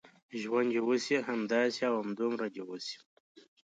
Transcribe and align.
ژوند 0.41 0.69
دې 0.73 0.81
وشي، 0.87 1.17
همداسې 1.29 1.81
او 1.89 1.93
همدومره 2.03 2.45
دې 2.53 2.61
وشي. 2.69 2.97